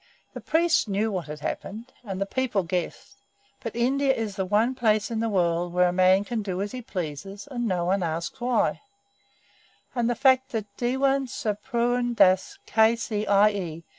The 0.33 0.41
priests 0.41 0.87
knew 0.87 1.11
what 1.11 1.27
had 1.27 1.41
happened, 1.41 1.93
and 2.03 2.19
the 2.19 2.25
people 2.25 2.63
guessed; 2.63 3.17
but 3.61 3.75
India 3.75 4.11
is 4.11 4.35
the 4.35 4.47
one 4.47 4.73
place 4.73 5.11
in 5.11 5.19
the 5.19 5.29
world 5.29 5.73
where 5.73 5.89
a 5.89 5.93
man 5.93 6.23
can 6.23 6.41
do 6.41 6.59
as 6.59 6.71
he 6.71 6.81
pleases 6.81 7.47
and 7.51 7.67
nobody 7.67 8.01
asks 8.03 8.41
why; 8.41 8.81
and 9.93 10.09
the 10.09 10.15
fact 10.15 10.53
that 10.53 10.75
Dewan 10.75 11.27
Sir 11.27 11.53
Purun 11.53 12.15
Dass, 12.15 12.57
K.C.I.E. 12.65 13.83